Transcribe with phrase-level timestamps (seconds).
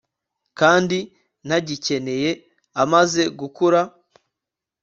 [0.59, 0.97] kandi
[1.45, 2.31] ntagikeneye
[2.83, 3.81] amaze gukura